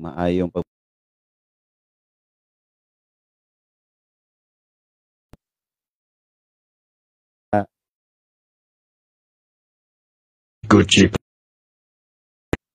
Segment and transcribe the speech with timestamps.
[0.00, 0.64] maayong pag.
[10.68, 11.10] Gucci.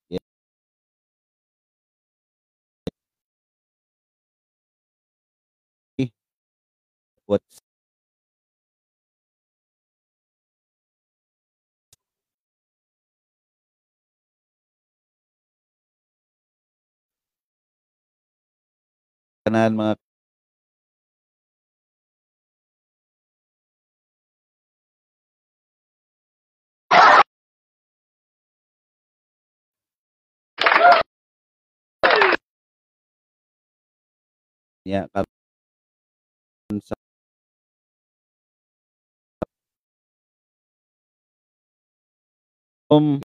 [0.10, 0.20] Yeah.
[7.26, 7.65] What's
[19.78, 19.96] mga
[34.86, 35.10] Ya,
[42.92, 43.25] Um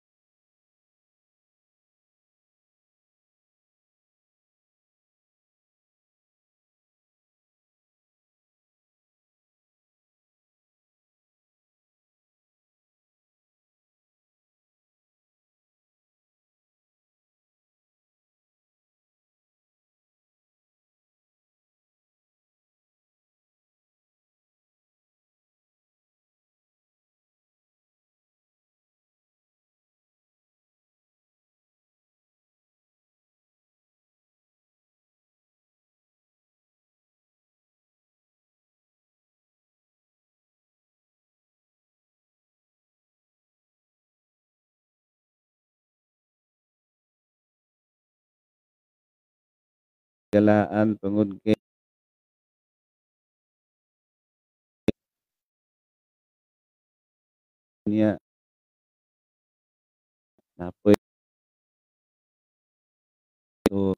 [50.34, 51.58] galaan tungod kay
[57.88, 58.20] niya
[60.58, 60.95] napoy
[63.67, 63.94] so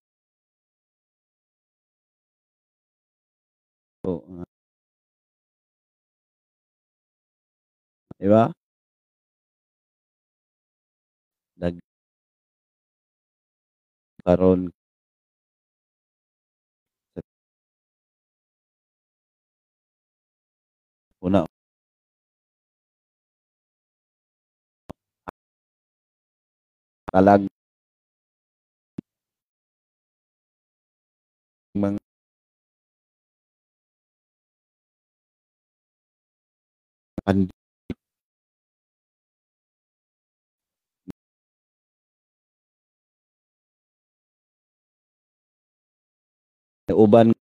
[4.04, 4.44] so, nga
[8.20, 8.52] Di ba?
[11.58, 11.82] Dag
[14.26, 14.72] karon
[21.22, 21.46] una
[27.12, 27.42] kalag
[31.82, 31.98] mang
[37.26, 37.48] pand
[47.04, 47.41] uban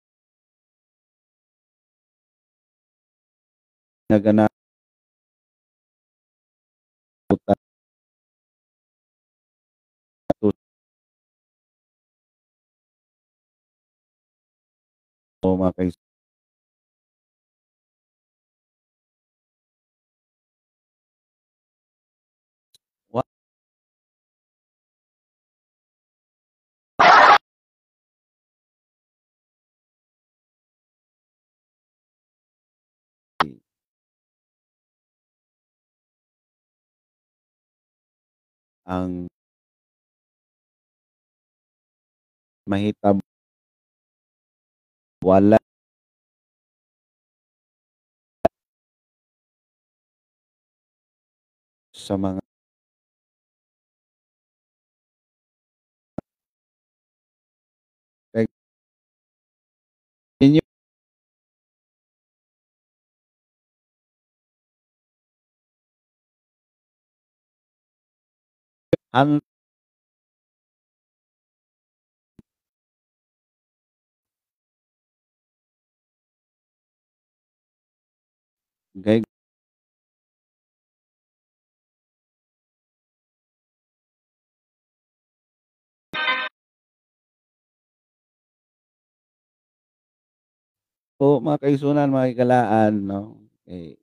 [4.11, 4.45] nga gana
[7.33, 7.53] uta
[10.41, 10.51] tu
[15.44, 16.00] o mga kais
[38.91, 39.31] Ang
[42.69, 43.24] mahitabo
[45.24, 45.57] wala
[51.96, 52.50] sa mga
[69.13, 69.42] Ang
[78.96, 79.22] Gay
[91.19, 93.22] Po, mga kaigsunan, mga higala-an 'no,
[93.68, 93.94] eh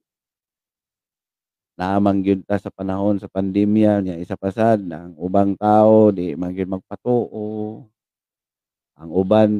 [1.78, 6.34] naamang gyud ta sa panahon sa pandemya nya isa pa sad ang ubang tao di
[6.34, 7.86] man gyud magpatuo.
[8.98, 9.50] Ang uban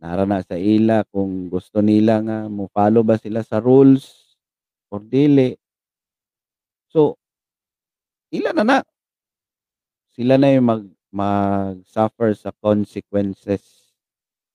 [0.00, 4.32] nara na sa ila kung gusto nila nga mo-follow ba sila sa rules
[4.88, 5.52] or dili.
[6.88, 7.20] So
[8.32, 8.78] ila na na.
[10.16, 10.82] Sila na yung mag
[11.12, 13.92] mag-suffer sa consequences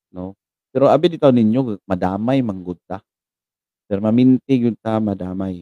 [0.09, 0.33] 'no.
[0.73, 3.05] Pero abi bitaw ninyo madamay man gud ta.
[3.85, 5.61] Permaminti gyud ta madamay.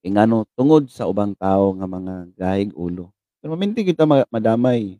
[0.00, 3.12] Ingano tungod sa ubang tao nga mga gahig ulo.
[3.44, 4.96] Permaminti gyud ta ma madamay.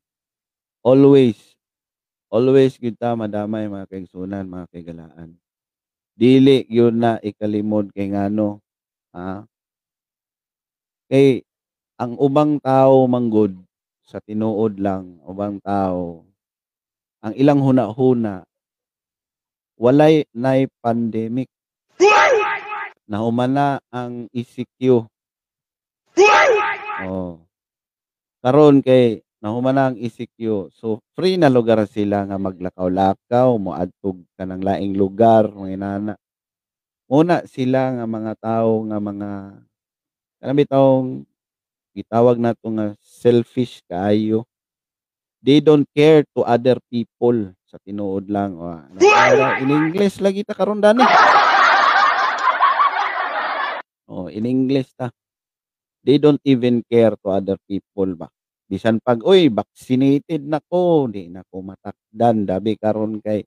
[0.84, 1.36] always,
[2.32, 5.36] always gyud ta madamay mga kaigsunan, mga kaigalaan.
[6.16, 8.60] Dili gyud na ikalimod kay ngano,
[9.16, 9.44] ah
[11.08, 11.42] kay
[11.98, 13.56] ang ubang tawo manggod
[14.04, 16.22] sa tinuod lang, ubang tawo,
[17.24, 18.44] ang ilang hunahuna
[19.80, 21.48] walay nay pandemic.
[23.10, 25.02] Nahuman na ang ECQ.
[27.02, 27.42] Oh.
[28.38, 34.62] Karon kay nahuman na ang ECQ, so free na lugar sila nga maglakaw-lakaw, moadtog kanang
[34.62, 36.14] laing lugar, mga inana.
[37.10, 39.30] Una sila nga mga tawo nga mga
[40.38, 41.08] kanang bitawng
[41.90, 44.46] gitawag nato nga selfish kaayo.
[45.42, 48.86] They don't care to other people sa tinuod lang wa
[49.58, 51.02] in English lagi ta karon dani.
[54.10, 55.14] Oh, in English ta.
[56.02, 58.26] They don't even care to other people ba.
[58.66, 63.46] Bisan pag, "Uy, vaccinated na ko, di na ko matakdan." Dabi karon kay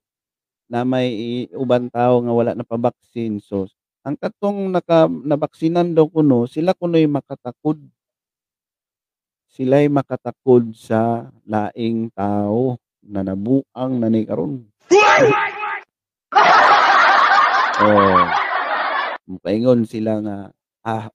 [0.72, 3.40] na may ubang tawo nga wala napabaksin.
[3.44, 3.68] So,
[4.04, 7.80] ang katong naka nabaksinan daw kuno, sila kuno'y makatakod.
[9.54, 14.66] Sila'y makatakod sa laing tawo na nabuang na ni karon.
[17.74, 18.43] Oh.
[19.28, 20.36] Mopaingon sila nga,
[20.84, 21.08] "Ah,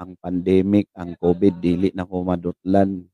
[0.00, 3.06] ang pandemic, ang COVID dili na ko madutlan.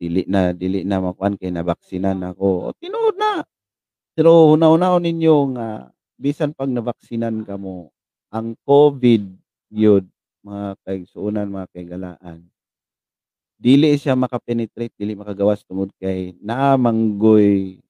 [0.00, 3.40] Dili na dili na makuan kay nabaksinan ako." O tinuod na.
[4.16, 5.68] Pero hunahunahon ninyo nga
[6.20, 7.92] bisan pag nabaksinan kamo,
[8.32, 9.22] ang COVID
[9.72, 10.06] gyud
[10.46, 12.40] mga kaigsuonan, mga kaigalaan,
[13.60, 17.80] dili siya maka-penetrate, dili makagawas tungod kay naa manggoy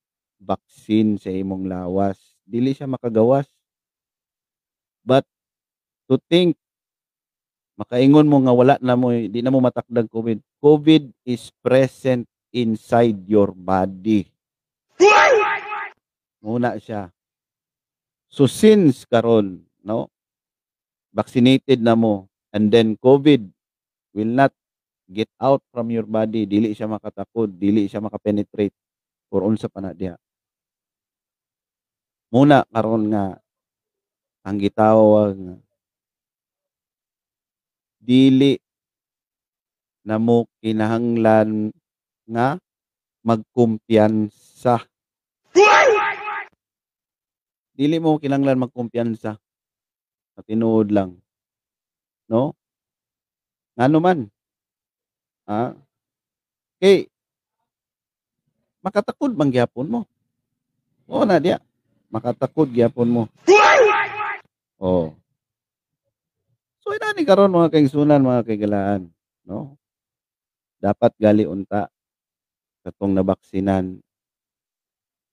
[0.41, 2.19] baksin sa imong lawas.
[2.47, 3.49] Dili siya makagawas.
[5.07, 5.23] But
[6.11, 6.59] to think
[7.79, 10.43] makaingon mo nga wala na mo di na mo matakdag COVID.
[10.59, 14.27] COVID is present inside your body.
[16.43, 17.15] Muna siya.
[18.27, 20.11] So since karon, no,
[21.15, 23.47] vaccinated na mo and then COVID
[24.17, 24.51] will not
[25.07, 28.75] get out from your body, dili siya makatakod, dili siya maka-penetrate
[29.31, 30.19] or unsa pa na diha.
[32.35, 33.39] Muna karon nga
[34.47, 35.35] ang gitawag
[37.99, 38.63] dili
[40.07, 41.75] na mo kinahanglan
[42.31, 42.63] nga
[43.27, 44.87] magkumpiyansa.
[47.75, 49.35] Dili mo kinahanglan magkumpiyansa.
[50.39, 51.19] Sa tinuod lang.
[52.31, 52.55] No?
[53.75, 54.21] Ngano man.
[55.43, 55.75] Ah,
[56.79, 57.11] kay
[58.79, 60.01] makatakod man gyapon mo.
[61.11, 61.59] Oo na diya.
[62.15, 63.23] Makatakod gyapon mo.
[64.81, 65.17] Oh.
[66.85, 69.11] So inani karon mga kaigsunan, mga kaigalaan,
[69.43, 69.77] no?
[70.83, 71.89] Dapat gali unta
[72.85, 74.01] katong nabaksinan.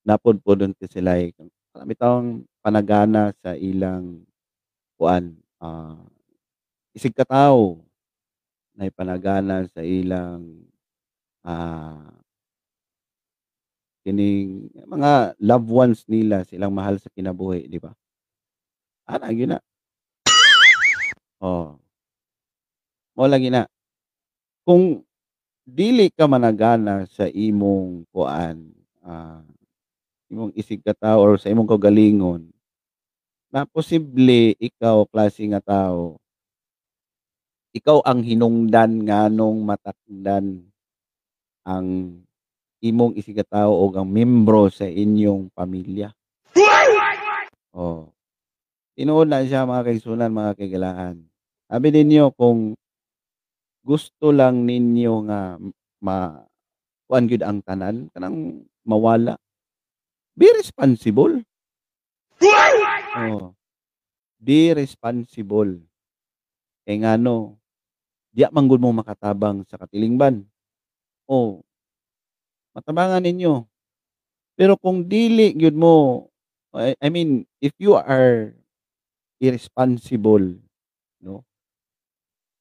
[0.06, 1.32] Napudpudon ti sila'y
[1.72, 2.30] marami tawong
[2.60, 4.20] panagana sa ilang
[5.00, 5.98] kuan, ah,
[6.96, 7.82] isig katawo
[8.78, 10.64] nay panagana sa ilang,
[11.46, 12.14] ah
[14.06, 17.96] kining mga loved ones nila, silang mahal sa kinabuhi, di ba?
[19.14, 19.60] Ana gyud na.
[21.38, 21.78] Oh.
[23.14, 23.70] Mao lagi na.
[24.66, 25.06] Kung
[25.62, 28.74] dili ka managana sa imong kuan,
[29.06, 29.46] ah,
[30.34, 32.50] imong isig katawo or sa imong kaugalingon,
[33.54, 36.18] na posible ikaw klase nga tawo
[37.74, 40.62] ikaw ang hinungdan nganong matakdan
[41.66, 42.22] ang
[42.86, 46.14] imong isig katawo o ang miyembro sa inyong pamilya.
[47.74, 48.13] Oh.
[48.94, 51.26] Na siya mga kaigsunan, mga kaigalaan.
[51.66, 52.78] Sabi ninyo kung
[53.82, 55.58] gusto lang ninyo nga
[55.98, 56.46] ma
[57.10, 59.34] kuan gyud ang tanan, kanang mawala,
[60.38, 61.42] be responsible.
[63.18, 63.58] Oh.
[64.38, 65.82] Be responsible.
[66.86, 67.58] Kay ngano,
[68.30, 70.46] diya man gud mo makatabang sa katilingban.
[71.26, 71.66] Oh.
[72.78, 73.66] Matabangan ninyo.
[74.54, 76.28] Pero kung dili gyud mo,
[76.78, 78.54] I mean, if you are
[79.44, 80.56] irresponsible,
[81.20, 81.44] no?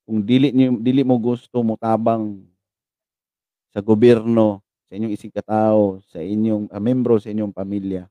[0.03, 2.43] Kung dili niyo dili mo gusto motabang
[3.71, 4.59] sa gobyerno,
[4.91, 8.11] sa inyong isig katawo, sa inyong, ah, miyembro sa inyong pamilya,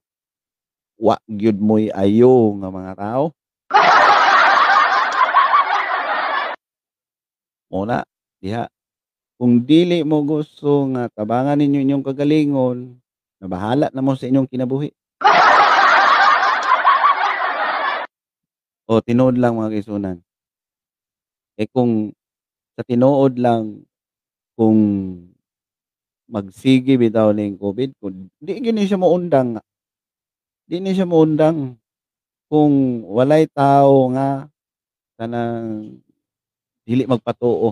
[0.96, 3.36] wa gyud mo'y ayo nga mga tao.
[7.70, 8.08] Mao na,
[8.40, 8.72] diha.
[9.36, 13.02] Kung dili mo gusto nga tabangan ninyo inyong kagalingon,
[13.42, 14.94] na bahala na mo sa inyong kinabuhi.
[18.92, 20.20] Oh, tinuod lang mga kaigsunan.
[21.56, 22.12] Eh, kung
[22.76, 23.88] sa tinuod lang,
[24.60, 24.76] kung
[26.28, 29.64] magsige bitaw ning COVID kun di gini siya moundang.
[30.68, 31.80] Di ni siya moundang
[32.52, 34.52] kung walay tawo nga
[35.16, 35.96] kanang
[36.84, 37.72] dili magpatuo.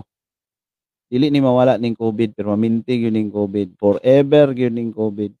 [1.12, 5.36] Dili ni mawala ning COVID pero mamintig yun ning COVID, forever gyud ning COVID.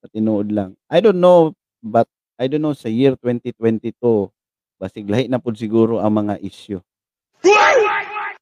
[0.00, 0.80] Sa tinuod lang.
[0.88, 1.52] I don't know
[1.84, 2.08] but
[2.40, 4.32] I don't know sa year 2022
[4.78, 6.78] basig lahi na pud siguro ang mga issue.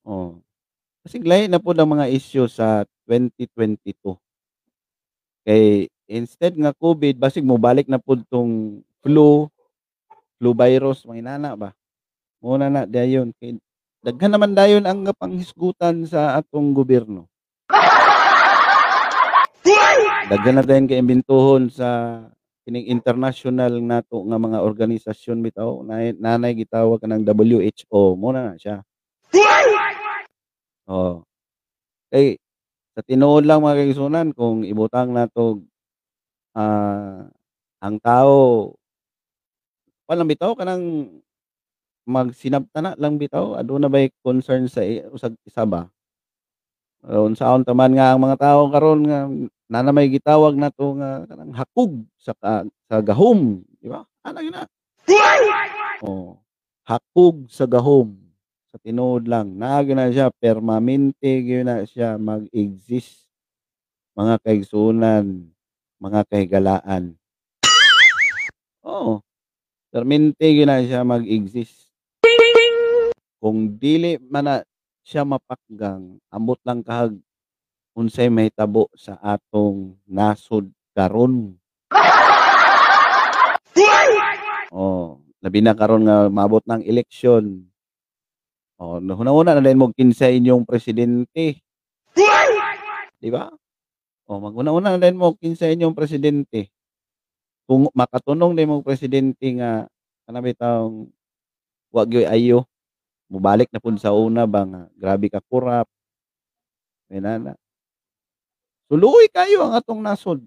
[0.06, 0.38] Oh.
[1.02, 4.20] Basig lahi na pud ang mga issue sa 2022.
[5.48, 9.48] Kay instead nga COVID basig mobalik na pud tong flu,
[10.36, 11.72] flu virus manginana ba.
[12.44, 13.56] Mao na dayon kay
[14.04, 17.26] daghan naman dayon ang panghisgutan sa atong gobyerno.
[20.30, 22.20] Daghan na dayon kay imbentohon sa
[22.66, 28.54] kining international nato nga mga organisasyon bitaw na nanay gitawag kanang WHO mo na na
[28.58, 28.82] siya.
[30.90, 31.23] Oh.
[32.11, 32.42] Kay
[32.99, 35.62] sa tinuod lang mga kaigsunan kung ibutang nato
[36.58, 37.30] ah,
[37.78, 38.75] ang tao
[40.06, 41.11] kuan lang bitaw kanang
[42.06, 44.82] magsinabtana lang bitaw aduna bay concern sa
[45.14, 45.87] usag isa ba.
[47.06, 49.30] Unsaon taman nga ang mga tawo karon nga
[49.70, 54.02] na may gitawag nato nga kanang hakog sa ka, sa gahom, di ba?
[54.26, 54.66] Ana gina.
[56.02, 56.42] Oh,
[56.82, 58.10] hakog sa gahom.
[58.75, 63.30] Sa tinuod lang, naa na siya permanente gyud na siya mag-exist.
[64.18, 65.46] Mga kaigsunan,
[66.02, 67.14] mga kahigalaan.
[68.82, 69.22] Oo.
[69.94, 71.86] Permanente gyud na siya mag-exist.
[73.38, 74.56] Kung dili man na
[75.06, 77.14] siya mapakgang, ambot lang kahag
[77.94, 81.54] unsay mahitabo sa atong nasod karon.
[84.76, 87.64] Oh, labi na karon nga maabot ng eleksyon.
[88.76, 91.64] Oh, hunahuna na din mo kinsa inyong presidente.
[93.16, 93.48] Di ba?
[94.28, 96.68] Oh, maghuna-una na din mo kinsa inyong presidente.
[97.64, 99.88] Kung makatunong din mo presidente nga
[100.28, 101.08] kana bitawng
[101.88, 102.68] wa gyud ayo
[103.26, 105.87] mubalik na pud sa una ba nga grabe ka kurap.
[107.11, 107.54] Inana.
[108.90, 110.42] Suluoy kayo ang atong nasod.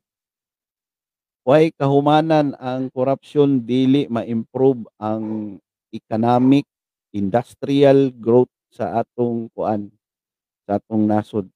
[1.48, 5.58] Why kahumanan ang korupsyon dili ma-improve ang
[5.90, 6.68] economic,
[7.16, 9.90] industrial growth sa atong kuan
[10.68, 11.48] sa atong nasod.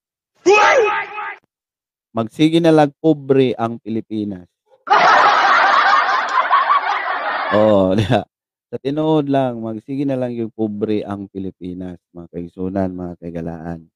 [2.14, 4.46] Magsige na lang pobre ang Pilipinas.
[7.54, 8.26] Oh, diha.
[8.74, 13.86] Sa tinuod lang, magsige na lang yung pobre ang Pilipinas, mga kaigsunan, mga kaigalaan.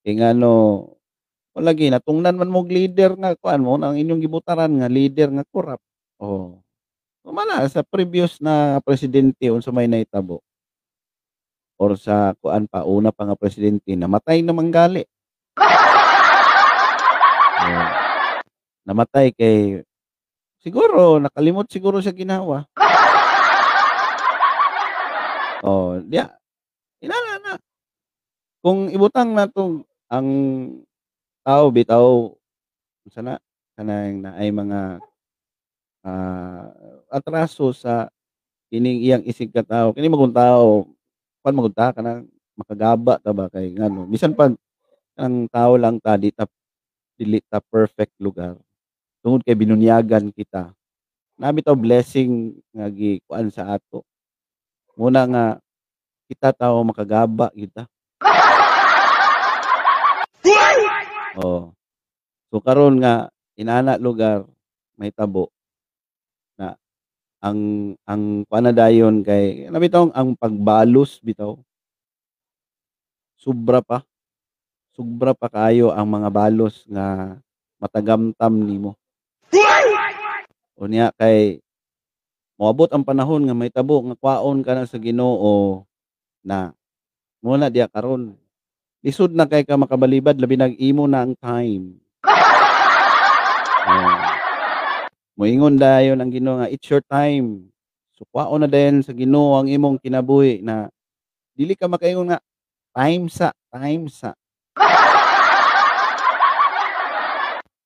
[0.00, 0.88] Kay ngano
[1.52, 5.44] wala lagi natungnan man mog leader nga kuan mo ang inyong gibutaran nga leader nga
[5.52, 5.76] korap.
[6.16, 6.56] Oh.
[7.28, 10.40] Mala sa previous na presidente unsa may nahitabo.
[11.76, 15.04] Or sa kuan pa una pa nga presidente namatay naman gali.
[17.60, 17.88] Oh.
[18.88, 19.84] Namatay kay
[20.64, 22.64] siguro nakalimot siguro sa ginawa.
[25.64, 26.28] Oh, diya.
[27.00, 27.52] Inana na.
[28.60, 29.80] Kung ibutang nato
[30.12, 30.28] ang
[31.40, 32.36] tao bitaw
[33.04, 33.40] unsa na
[33.72, 35.00] kanang naay mga
[36.04, 36.68] ah,
[37.08, 38.12] atraso sa
[38.68, 39.96] kining iyang isig ka tawo.
[39.96, 40.92] Kini magong tawo
[41.40, 42.28] kuan magud ta kanang
[42.60, 44.52] makagaba ta ba kay ngano bisan pa
[45.16, 46.44] ang tao lang ta di ta
[47.16, 48.60] dili ta perfect lugar.
[49.24, 50.76] Tungod kay binunyagan kita.
[51.40, 54.04] Na bitaw blessing nga gikuan sa ato.
[54.94, 55.44] Muna nga
[56.30, 57.90] kita tawo makagaba kita.
[61.34, 61.74] Oh.
[62.54, 63.26] So karon nga
[63.58, 64.46] inana lugar
[64.94, 65.50] mahitabo
[66.54, 66.78] na
[67.42, 67.58] ang
[68.06, 71.58] ang kuan na dayon kay ano bitaw ang pagbalos bitaw.
[73.34, 74.06] Sobra pa.
[74.94, 77.34] Sobra pa kaayo ang mga balos nga
[77.82, 78.94] matagamtam nimo.
[80.78, 81.63] Unya kay
[82.54, 85.82] moabot ang panahon nga mahitabo nga kwaon ka na sa Ginoo
[86.44, 86.70] na
[87.42, 88.38] muna diya karon
[89.02, 91.98] lisod na kay ka makabalibad labi nag-imo na ang time.
[93.84, 94.16] Oh.
[95.38, 97.68] Moingon dayon ang Ginoo nga it's your time.
[98.14, 100.86] So kwaon na dayon sa Ginoo ang imong kinabuhi na
[101.58, 102.40] dili ka makaingon nga
[102.94, 104.32] time sa time sa.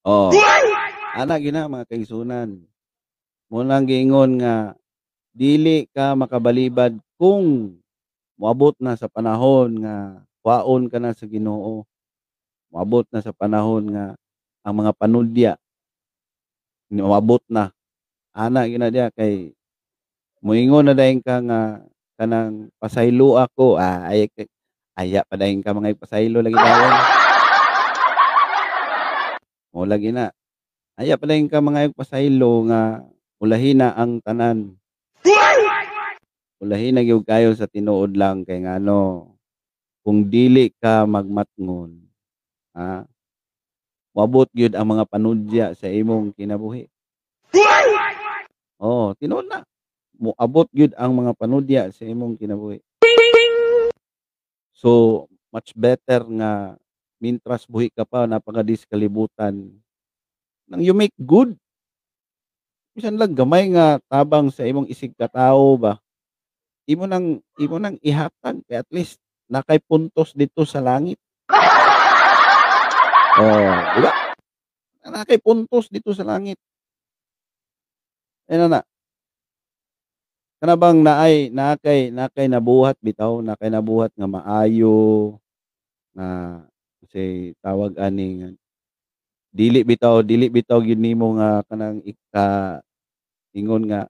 [0.09, 0.31] Oh.
[1.13, 2.68] Ana gina mga kaigsunan.
[3.49, 4.77] Mo nang giingon nga
[5.33, 7.81] dili ka makabalibad kung
[8.37, 11.81] moabot na sa panahon nga kwaon ka na sa Ginoo.
[12.69, 14.13] Moabot na sa panahon nga
[14.61, 15.53] ang mga panudya
[16.89, 17.69] moabot na.
[18.33, 19.53] Ana gina diya kay
[20.41, 21.85] moingon na dayon ka nga
[22.17, 24.29] kanang pasaylo ako ah, ay
[24.97, 26.95] aya pa dayon ka mga pasaylo lagi dayon.
[29.73, 30.33] Mao lagi na.
[30.99, 33.05] Aya palihing ka mangayog pasaylo nga
[33.39, 34.75] ulahina ang tanan.
[36.59, 39.31] Ulahina gyud kayo sa tinuod lang kay ngano,
[40.03, 41.95] kung dili ka magmatngon,
[42.75, 43.07] ha,
[44.11, 46.91] moabot gyud ang mga panudya sa imong kinabuhi.
[48.83, 49.63] Oo, tinuod na.
[50.19, 52.83] Moabot gyud ang mga panudya sa imong kinabuhi.
[54.75, 56.75] So, much better nga
[57.23, 59.71] mintras buhi ka pa napakadis kalibutan,
[60.67, 61.55] nang you make good.
[62.99, 66.03] Bisan lang gamay nga tabang sa imong isig katawo ba,
[66.83, 71.15] imo nang imo nang ihatag kay at least nakay puntos dito sa langit.
[73.39, 74.11] Oh, di ba?
[75.07, 76.59] Nakay puntos dito sa langit.
[78.51, 78.83] Ayan na.
[80.59, 85.39] Kana bang naay naa kay naa kay nabuhat bitaw, naa kay nabuhat nga maayo,
[86.11, 86.27] nga
[87.07, 88.49] say tawag ani nga
[89.49, 92.83] dili bitaw dili bitaw gyud nimo nga kanang ika
[93.55, 94.01] ingon nga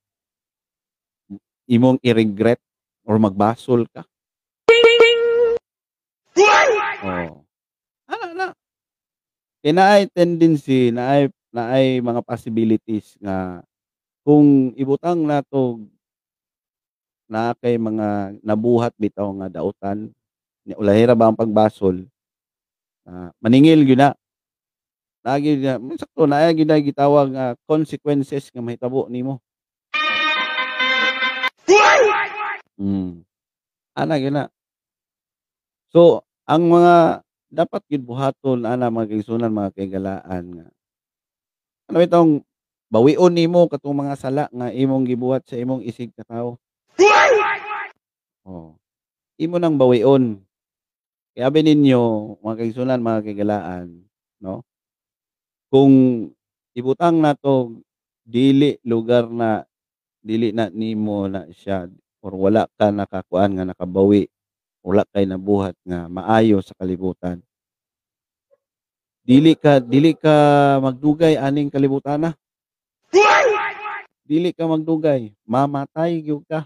[1.70, 2.60] imong i-regret
[3.06, 4.04] or magbasol ka.
[7.06, 7.46] Oo.
[8.10, 8.48] Ana na.
[9.64, 13.64] Kay naay tendency, naay naay mga possibilities nga
[14.24, 15.82] kung ibutang nato
[17.30, 20.10] naa kay mga nabuhat bitaw nga daotan,
[20.66, 22.10] nya ulahi ra ba ang pagbasol,
[23.06, 24.18] ah, maningil gyud na.
[25.38, 29.38] Gyud nga sakto naa gyud na gitawag nga consequences nga mahitabo nimo.
[32.80, 33.28] Hmm,
[33.94, 34.50] ana gyud na.
[35.94, 37.22] So, ang mga
[37.54, 40.68] dapat gyud buhaton ana mga kaigsunan, mga kaigalaan nga
[41.90, 42.34] ano bitawng
[42.94, 46.62] bawion nimo katong mga sala nga imong gibuhat sa imong isig katawo.
[48.46, 48.78] Oo,
[49.42, 50.38] imo nang bawion.
[51.34, 52.02] Kay abi ninyo
[52.46, 54.06] mga kaigsunan, mga kaigalaan,
[54.38, 54.62] 'no,
[55.70, 56.28] kung
[56.74, 57.78] ibutang nato
[58.26, 59.62] dili lugar na
[60.20, 61.86] dili na nimo na siya
[62.20, 64.28] or wala ka nakakuan nga nakabawi,
[64.84, 67.40] wala kay nabuhat nga maayo sa kalibutan.
[69.24, 70.34] Dili ka dili ka
[70.82, 72.34] magdugay aning kalibutana.
[74.30, 76.66] Dili ka magdugay, mamatay gyud ka.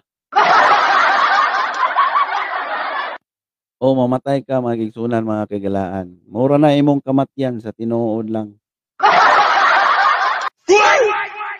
[3.83, 6.07] Oo, mamatay ka mga mga kaigalaan.
[6.23, 8.55] Mura na imong kamatyan sa tinuod lang.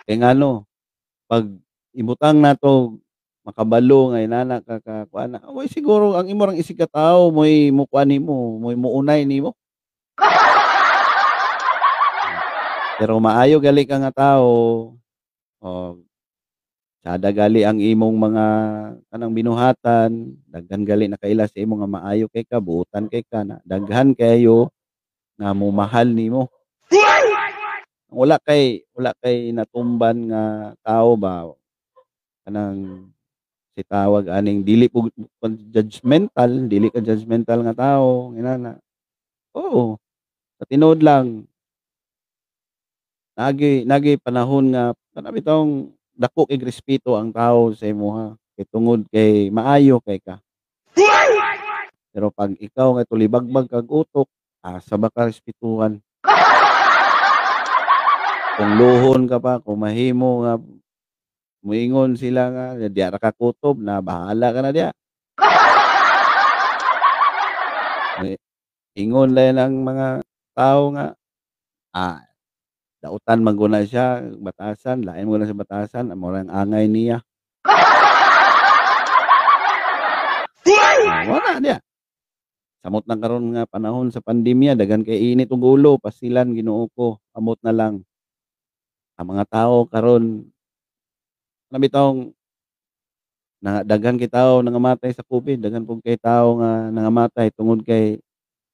[0.08, 0.68] Kay ngano,
[1.28, 1.48] 'pag
[1.96, 3.00] ibutang nato
[3.46, 7.72] makabalo nga inana ka ka kuan na, uy siguro ang imo rang isig katawo mo'y
[7.72, 9.56] mokuan nimo, mo'y mounay nimo.
[13.00, 14.94] Pero maayo gali ka nga tawo,
[15.64, 15.92] oh,
[17.04, 18.44] sada gali ang imong mga
[19.12, 20.10] kanang binuhatan,
[20.50, 24.12] daghan gali na kaila sa imo nga maayo kay ka, buotan kay ka na daghan
[24.16, 24.70] kayo
[25.40, 26.50] nga momahal nimo.
[28.14, 30.42] Wala kay wala kay natumban nga
[30.86, 31.50] tawo ba,
[32.46, 33.10] kanang
[33.74, 35.10] si tawag aning dili pug
[35.74, 38.78] judgemental, dili ka judgemental nga tawo inana.
[39.50, 39.98] Oo,
[40.58, 41.42] sa tinuod lang
[43.34, 49.02] naagi naagi panahon nga kana bitawng dako kay respeto ang tawo sa imuha, kay tungod
[49.10, 50.38] kay maayo kay ka.
[52.14, 54.30] Pero 'pag ikaw nga tulibagbag kag utok,
[54.62, 55.98] asa ba ka respetuhan?
[58.54, 60.54] Kung lohon ka pa, kung mahimo nga
[61.66, 64.90] moingon sila nga diya ka kutob na bahala ka na diya.
[68.94, 70.22] Ingon lang ang mga
[70.54, 71.18] tawo nga,
[71.98, 72.22] ah,
[73.02, 77.18] daotan man guna siya, batasan, lain mo lang sa batasan, amo lang angay niya.
[81.04, 81.82] Ah, wala diya.
[82.86, 87.18] Samot na karon nga panahon sa pandemya daghan kay init ug ulo, pasilan Ginoo ko,
[87.34, 88.06] amot na lang.
[89.14, 90.42] Ang mga tawo karon
[91.70, 92.18] ano bitawng
[93.62, 98.18] na daghan kay nangamatay sa COVID, daghan pug kay tawo nga nangamatay tungod kay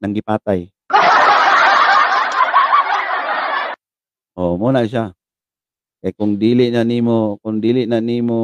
[0.01, 0.73] nanggipatay.
[4.41, 5.13] Oo, mo na siya.
[6.01, 8.39] Kay kung dili na nimo kung dili na nimo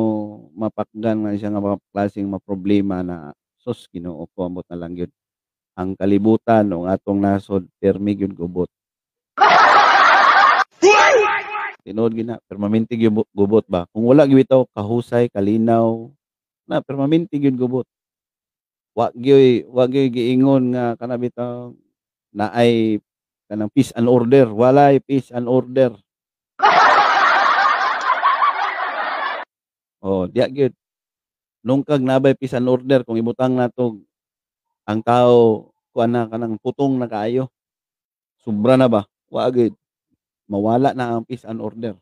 [0.52, 5.08] mapakgan nga siya nga mga klaseng maproblema na sus Ginoo ko amot na lang gyud.
[5.78, 8.68] Ang kalibutan o ang atong nasod pirmi gyud gubot.
[11.86, 13.86] Tinuod gyud na permanente gyud gubot ba.
[13.94, 16.10] Kung wala gyud kahusay, kalinaw,
[16.66, 17.86] na permanente gyud gubot.
[18.90, 21.70] Wa gyoy wa gyoy giingon nga kana bitaw
[22.34, 22.98] naay
[23.46, 25.94] kanang peace and order, walay peace and order.
[30.02, 30.74] Oo, diya gyud.
[31.62, 34.02] Nungkag nabay peace and order kung ibutang nato
[34.90, 37.46] ang tawo kuan na kanang putong na kaayo.
[38.42, 39.06] Sobra na ba?
[39.30, 39.78] Wa gyud.
[40.46, 41.94] Mawala na ang peace and order.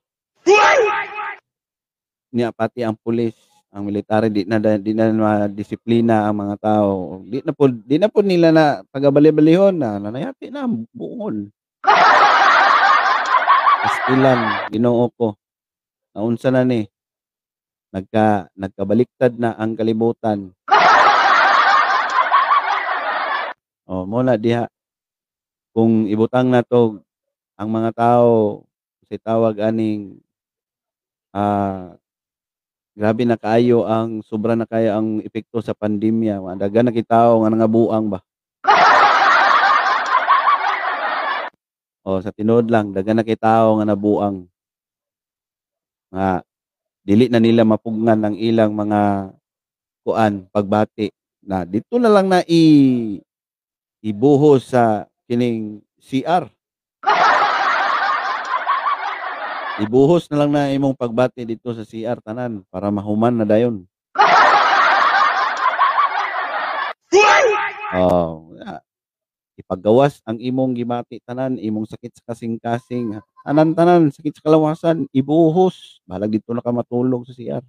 [2.35, 3.35] Nya pati ang pulis,
[3.75, 7.23] ang military di na di na madisiplina ang mga tao.
[7.27, 11.51] Di na pod di na pod nila na taga-bali-balihon na nanayati na buongon.
[13.85, 15.37] Pastilan, Ginoo ko.
[16.15, 16.87] Naunsa na ni?
[17.95, 20.51] Nagka nagkabaliktad na ang kalibutan.
[23.85, 24.67] Oh, mo na diha.
[25.75, 27.05] Kung ibutang nato
[27.55, 28.63] ang mga tao
[29.07, 30.19] si tawag aning
[31.31, 31.95] ah,
[32.95, 36.39] grabe na kaayo ang sobra na kaayo ang epekto sa pandemya.
[36.55, 38.21] Daghan na kitawo nga nangabuang ba.
[42.05, 44.45] Oh, sa tinuod lang daghan na kay tawo nga nabuang.
[46.13, 46.45] Nga
[47.01, 49.33] dili na nila mapugnan ang ilang mga
[50.05, 51.09] kuan pagbati
[51.41, 52.61] na dito na lang na i
[54.05, 56.45] ibuhos sa kining CR.
[59.83, 63.83] Ibuhos na lang na imong pagbati dito sa CR tanan para mahuman na dayon.
[67.95, 68.55] Oh.
[69.55, 76.03] Ipagawas ang imong gibati tanan, imong sakit sa kasing-kasing, tanan-tanan sakit sa kalawasan, ibuhos.
[76.03, 77.65] Balag dito na ka matulog sa CR.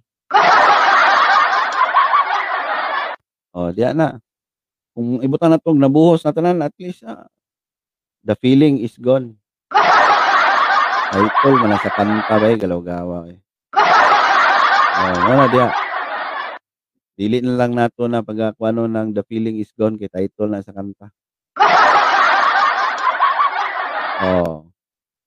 [3.56, 4.20] Oh, diya na.
[4.92, 7.30] Kung ibutang na tong nabuhos na tanan, at least ah,
[8.26, 9.38] the feeling is gone.
[11.16, 13.40] Title man na sa kanta ba eh, galaw-gawa eh.
[13.72, 15.72] Oh, wala diya.
[17.16, 20.76] Dili na lang nato na pagkakuano ng the feeling is gone kay title na sa
[20.76, 21.08] kanta.
[24.16, 24.64] Oh.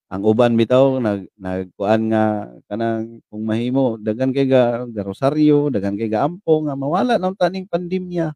[0.10, 5.94] Ang uban bitaw nag nagkuan nga kanang kung mahimo daghan kay ga, ga rosaryo, daghan
[5.94, 8.34] kay ga ampo nga mawala ng taning pandemya.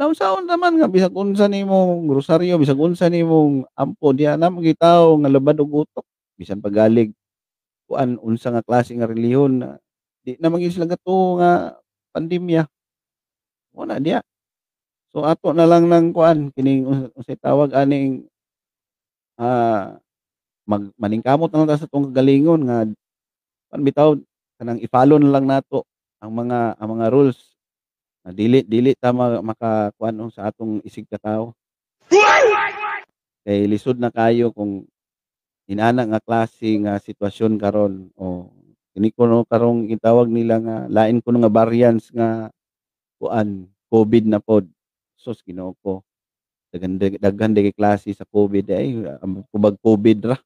[0.00, 5.28] Naunsaon naman nga bisag unsa nimong rosaryo, bisag unsa nimong ampo diha na magitaw nga
[5.28, 7.12] labad og utok bisan pagalig
[7.88, 9.68] kuan unsa nga klase nga relihiyon na
[10.26, 11.78] di na maging sila gato nga
[12.10, 12.66] pandemya.
[13.76, 14.20] Wala diha.
[15.14, 18.26] So ato na lang ng kuan kining unsay tawag aning
[19.40, 19.96] ah
[20.66, 22.78] mag maningkamot na lang ta sa atong kagalingon nga
[23.70, 24.10] kuan bitaw
[24.58, 25.86] kanang i-follow na lang nato
[26.18, 27.54] ang mga ang mga rules
[28.26, 31.54] na dili dili ta ma makakuan sa atong isig ka tawo.
[33.46, 34.90] Kay lisod na kayo kung
[35.66, 38.50] inana nga klase nga sitwasyon karon o
[38.94, 42.48] kini kuno karong gitawag nila nga lain kuno nga variants nga
[43.18, 44.66] kuan COVID na pod.
[45.16, 46.02] Sus Ginoo ko.
[46.70, 49.04] Daghan daghan kay klase sa COVID ay
[49.50, 50.36] kubag COVID ra.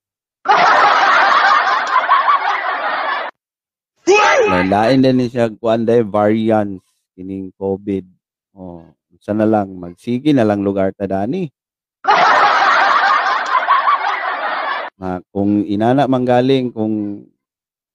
[4.51, 8.03] Lain din siya kuan day variants kining COVID.
[8.57, 8.83] Oh,
[9.15, 11.47] unsa na lang magsige na lang lugar ta dani.
[15.01, 17.25] Na kung inana manggaling kung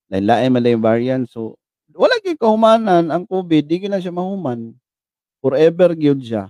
[0.10, 1.54] lain-lain man yung variant so
[1.94, 4.74] wala gyud kahumanan ang COVID di na siya mahuman.
[5.38, 6.50] Forever gyud siya.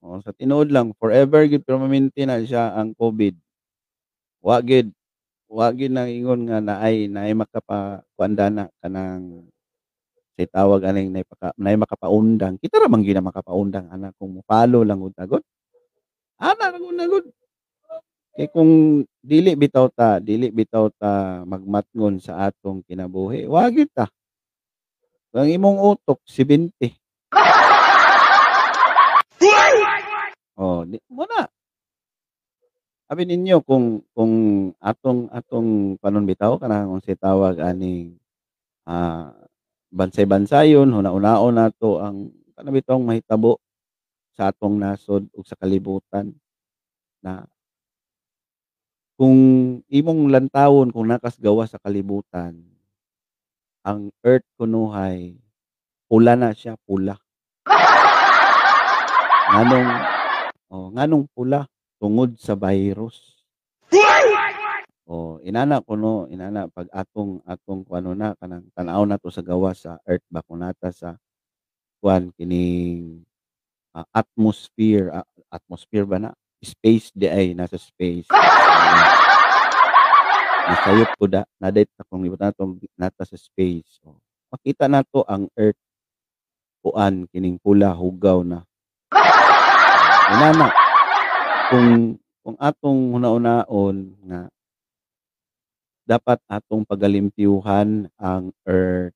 [0.00, 3.34] Oh, sa tinuod lang forever gyud permanente na siya ang COVID.
[4.38, 4.94] Wa gyud
[5.50, 9.50] wa gyud nang ingon nga naay naay makapakuandana kanang
[10.38, 12.54] say tawag aning naay paka naay makapaundang.
[12.62, 15.42] Kita ra man gyud makapaundang ana kung mo-follow lang agud.
[16.38, 17.39] Ana ra gud.
[18.36, 24.06] Kay kung dili bitaw ta dili bitaw ta magmatngon sa atong kinabuhi, wa gyud ta.
[25.34, 26.94] Ang imong utok 70.
[30.60, 31.48] Oh, di mo na.
[33.08, 38.20] Abi ninyo kung kung atong atong panon bitaw kanang unsay tawag aning
[38.84, 39.32] ah,
[39.90, 43.58] bansay-bansayon huna-hunaon nato ang kana bitawng mahitabo
[44.38, 46.30] sa atong nasod ug sa kalibutan
[47.18, 47.42] na
[49.20, 49.36] kung
[49.92, 52.56] imong lantawon kung nakas gawas sa kalibutan
[53.84, 55.36] ang earth kunuhay
[56.08, 57.20] pula na siya pula.
[59.52, 59.88] Nganong
[60.72, 61.68] oh, nganong pula
[62.00, 63.44] tungod sa virus.
[65.04, 70.00] Oh, inana kuno inana pag atong atong kuano na kanang tan-aw nato sa gawas sa
[70.08, 71.18] earth ba kun nata sa
[72.00, 73.20] kuan kining
[73.92, 76.30] ah, atmosphere ah, atmosphere ba na
[76.64, 78.30] space di ay nasa space.
[80.68, 84.02] Nasayop ko da naday ta kung ibut natong nata sa space.
[84.04, 84.18] Oh.
[84.52, 85.78] Makita nato ang earth
[86.84, 88.64] kuan kining pula hugaw na.
[90.30, 90.68] Inana
[91.70, 93.96] kung kung atong huna-unaon
[94.26, 94.40] nga
[96.08, 99.14] dapat atong pagalimpyuhan ang earth.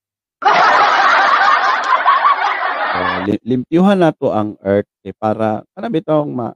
[2.95, 6.55] So, li limpyuhan nato ang earth eh, para kana bitawng ma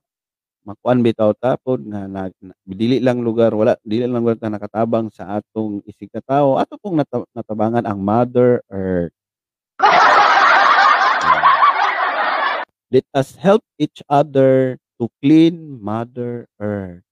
[0.70, 5.10] makuan bitaw tapon nga nag na dili lang lugar wala dili lang lugar ta nakatabang
[5.10, 9.18] sa atong isig nga tawo ato pong nata natabangan ang Mother Earth.
[12.90, 17.04] Let us help each other to clean Mother Earth.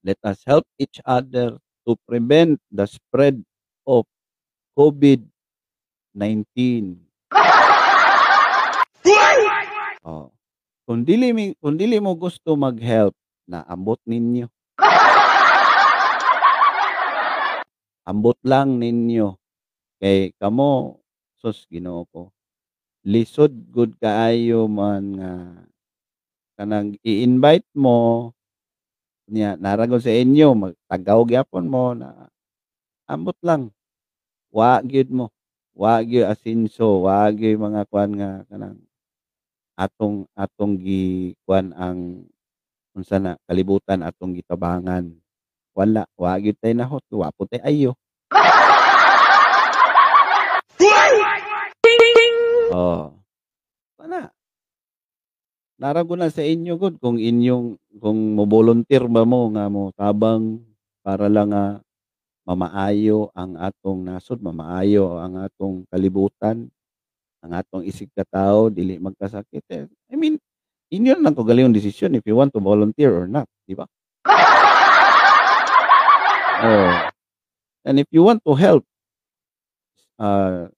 [0.00, 3.44] Let us help each other to prevent the spread
[3.84, 4.08] of
[4.72, 5.28] COVID-19.
[10.10, 10.26] Oh,
[10.90, 13.14] kung dili mi kung dili mo gusto mag-help
[13.46, 14.50] na ambot ninyo.
[18.10, 19.38] Ambot lang ninyo.
[20.02, 20.98] Kay kamo
[21.38, 22.34] sus Ginoo ko,
[23.06, 25.32] lisod gud kaayo man nga
[26.58, 28.30] kanang i-invite mo
[29.30, 32.26] nya nara gud sa inyo magtagaw gyapon mo na
[33.06, 33.70] ambot lang.
[34.50, 35.30] Wa gyud mo,
[35.78, 38.89] wa gyud asenso, wa gyud mga kuan nga kanang
[39.78, 42.26] atong atong gikuan ang
[42.94, 45.10] unsa na kalibutan atong gitabangan.
[45.74, 47.94] Wala, wa gyud tay nahot, wa po tay ayo.
[52.70, 53.10] Oh,
[53.98, 54.30] wala.
[55.80, 60.62] Nara gud na sa inyo gud kung inyong kung mo-volunteer ba mo nga motabang
[61.02, 61.82] para lang nga
[62.46, 66.70] mamaayo ang atong nasod, mamaayo ang atong kalibutan,
[67.40, 70.36] ang atong isig katawo dili magkasakit, eh, I mean,
[70.92, 73.86] inyo lang kaugalingong desisyon if you want to volunteer or not, di ba?
[76.60, 76.92] Oh,
[77.88, 78.84] and if you want to help
[80.20, 80.68] uh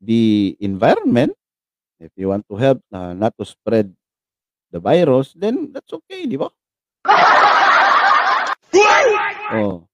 [0.00, 1.36] the environment,
[2.00, 3.92] if you want to help uh, not to spread
[4.72, 6.48] the virus, then that's okay, di ba?
[9.48, 9.88] Oh,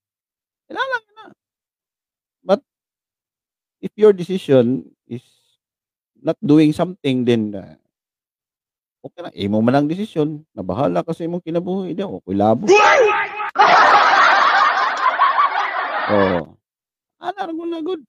[0.66, 1.24] kailangan na.
[2.42, 2.60] But
[3.84, 5.20] if your decision is
[6.16, 7.76] not doing something then uh,
[9.04, 12.68] okay lang, imo man ang desisyon, na bahala ka sa imong kinabuhi, di ako'y labot.
[16.04, 16.52] Oh,
[17.16, 18.04] ana ra gud na gud.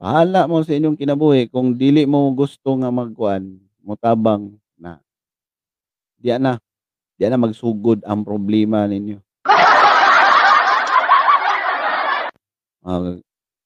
[0.00, 4.96] Bahala mo sa inyong kinabuhi kung dili mo gusto nga magkuan, motabang na
[6.16, 6.56] diya na,
[7.20, 9.20] diya na magsugod ang problema ninyo.
[12.84, 13.16] Ah,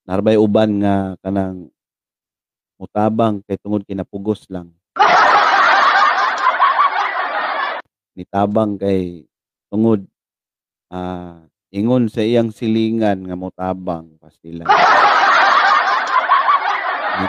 [0.09, 1.69] narabay uban nga kanang
[2.81, 4.73] motabang kay tungod kinapugos lang.
[8.17, 9.29] Nitabang kay
[9.69, 10.09] tungod
[10.89, 14.65] ah, ingon sa iyang silingan nga motabang pastilan.
[17.21, 17.29] Ni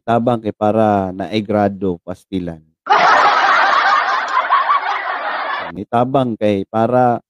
[0.00, 2.64] nitabang kay para naay grado pastilan.
[5.76, 7.20] Nitabang kay para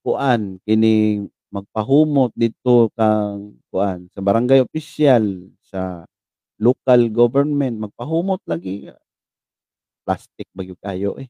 [0.00, 6.06] kuan kining magpahumot didto kang kuan sa barangay opisyal, sa
[6.62, 8.86] local government, magpahumot lagi.
[10.06, 11.28] Plastic ba gyud kayo, eh.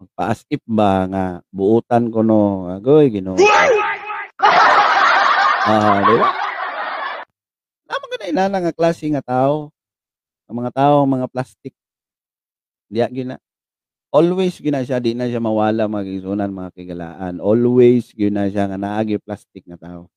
[0.00, 3.44] Magpa-as-if ba nga buotan kuno, agoy Ginoo ko.
[5.70, 6.28] Ah, di ba?
[7.84, 9.68] Namo gyud na inana nga klase nga tawo,
[10.48, 11.76] ang mga tawo mga plastic.
[12.88, 13.38] Diya gyud na.
[14.10, 17.38] Always gyud na siya di na siya mawala mga kaigsunan, mga kagalaan.
[17.38, 20.10] Always gyud na siya nga naa gyud plastic nga tawo.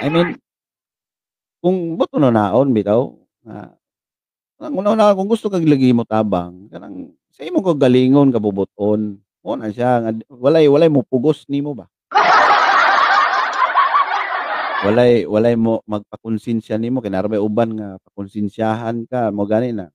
[0.00, 0.40] I mean,
[1.60, 3.12] kung buot una-unaon bitaw
[3.44, 3.76] nga
[4.64, 10.02] ang una-una kung gusto kag lagi motabang kanang sa imong kaugalingon kabubuton, mo na siya
[10.02, 11.84] nga walay walay mopugos nimo ba.
[14.88, 19.92] Walay walay mo magpakonsensya nimo kay narabay uban nga pakonsensyahan ka mo gani na.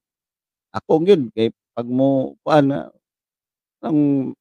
[0.74, 2.90] Ako gyud kay pag mo kuan nga
[3.86, 4.34] ang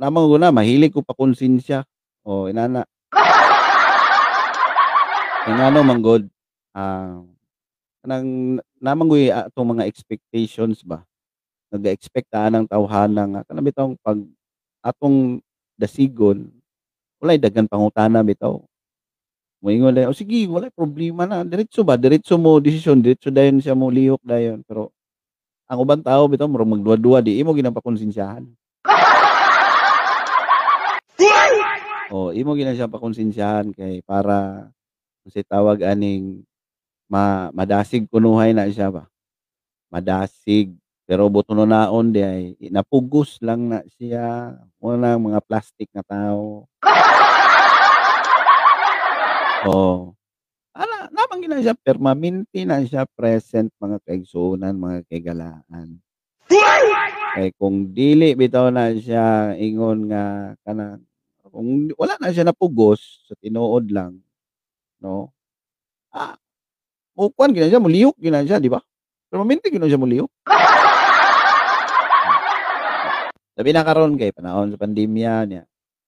[0.00, 1.82] namang una mahilig ko pakonsensya,
[2.26, 2.86] oh inana.
[5.44, 6.24] Kay ngano man gud,
[6.76, 7.20] ah,
[8.04, 11.02] kanang namangoy atong mga expectations ba.
[11.74, 14.20] Nag-e-expect ta anang tawhana nga kanang bitaw pag
[14.84, 15.40] atong
[15.78, 16.48] dasigon,
[17.22, 18.62] walay daghan pangutana bitaw.
[19.64, 23.74] Moingon dayon, "O sige walay problema na." Diretso ba, diretso mo desisyon, diretso dayon siya
[23.78, 24.62] mo lihok dayon.
[24.66, 24.92] Pero
[25.64, 28.44] ang ubang tao bitaw murag magduwa-duwa di imo ginang pakonsensyahan.
[32.14, 34.70] Oh, imo gina siya pakonsensyahan kay para
[35.26, 36.46] unsay tawag aning
[37.10, 39.10] ma madasig kunuhay na siya ba.
[39.90, 40.70] Madasig,
[41.08, 46.68] pero buot una-unaon di ay napugos lang na siya, na mga plastic nga tawo.
[49.64, 50.12] Oh,
[51.04, 56.00] ana namang gyud na siya permanente na siya present mga kaigsunan, mga kaigalaan.
[57.34, 61.04] Kay kung dili bitaw na siya ingon nga kanang
[61.44, 64.16] kung wala na siya napugos sa tinuod lang,
[65.02, 65.28] no,
[66.14, 66.34] ah
[67.12, 68.80] mo kuan gyud na siya molihok gyud na siya, di ba?
[69.28, 70.32] Permanente gyud na siya molihok.
[73.60, 75.62] Labi na karon kay panahon sa pandemya niya,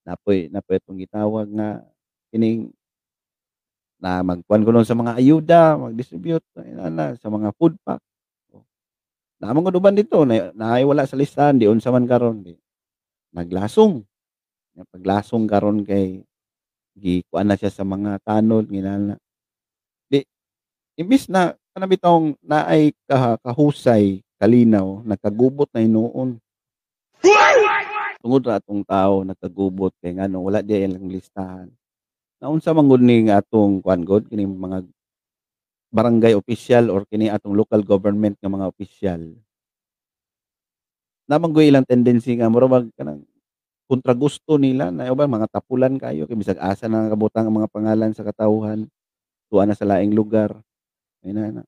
[0.08, 1.84] napoy napoy atong gitawag nga
[2.32, 2.72] kining
[3.96, 8.00] na magkuan kuno sa mga ayuda, mag-distribute inana sa mga food pack.
[8.52, 8.64] Oh,
[9.40, 12.52] namang gud uban dito na naay wala sa listahan di unsa man karon di
[13.32, 14.04] naglasong.
[14.76, 16.20] Paglasong karon kay
[16.96, 19.16] gikuan na siya sa mga tanod nginana.
[20.12, 20.20] Di
[21.00, 26.36] imbis na kana bitawng naay kaha kahusay, kalinaw, nagkagubot na hinuon.
[28.20, 31.72] Tungod ra atong tawo nagkagubot kay ngano wala di ilang listahan.
[32.46, 34.86] Naunsa man gud ning atong kuan gud kining mga
[35.90, 39.18] barangay opisyal or kini atong local government nga mga opisyal.
[41.26, 43.26] Naman gyud ilang tendency nga mura bang kanang
[43.90, 47.66] kontra gusto nila na uban mga tapulan kayo kay bisag asa na nakabutang ang mga
[47.66, 48.86] pangalan sa katawhan,
[49.50, 50.54] tuwa na sa laing lugar,
[51.26, 51.66] inana.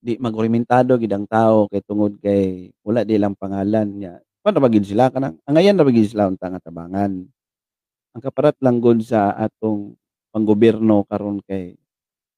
[0.00, 4.72] Di magorimentado gid ang tawo kay tungod kay wala di ilang pangalan nya pano ba
[4.72, 7.28] gid sila kanang angayan ra ba gid sila unta nga tabangan.
[8.10, 9.94] Ang kaparat lang gud sa atong
[10.34, 11.78] panggobyerno karon kay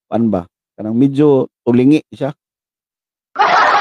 [0.05, 0.45] kuan ba
[0.77, 2.33] kanang medyo tulingi siya.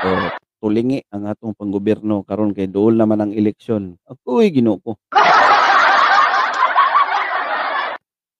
[0.00, 0.32] Oh,
[0.64, 4.00] tulingi ang atong panggobyerno karon kay duol naman ang eleksyon.
[4.08, 4.96] Agoy Ginoo ko.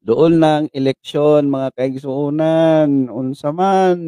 [0.01, 4.01] Duol na ang eleksyon mga kaigsuonan, unsa man.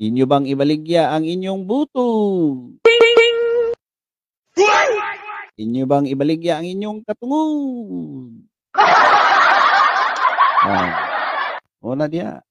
[0.00, 2.08] Inyo bang ibaligya ang inyong boto?
[5.56, 8.44] Inyo bang ibaligya ang inyong katungod?
[10.66, 12.42] Ah, una diha.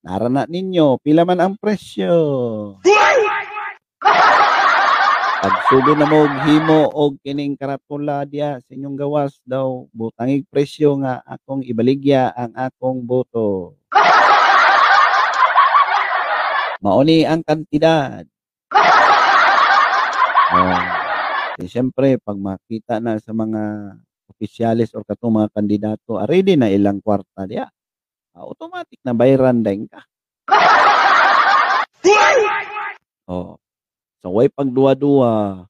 [0.00, 2.80] Narana ninyo pila man ang presyo.
[5.44, 11.20] Pagsugod na mo himo og kining karatula diha sa inyong gawas daw butangig presyo nga
[11.28, 13.76] akong ibaligya ang akong boto.
[16.82, 18.24] Mao ni ang kantidad.
[20.50, 20.99] Oh.
[21.60, 23.92] Eh, siyempre pag makita na sa mga
[24.32, 27.68] opisyales or katong mga kandidato, ah, ready na ilang kwarta diha.
[28.32, 30.00] Ah, automatic na bayran dayon ka.
[33.30, 33.62] Oh.
[34.18, 35.62] So way pagduwa-duwa,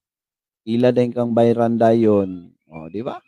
[0.65, 3.21] ila dayon kang bayran dayon, oh, di ba?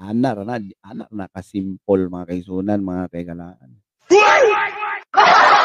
[0.00, 3.70] Ana ra na, ana ra na ka-simple mga kaigsuonan, mga kaigalaan.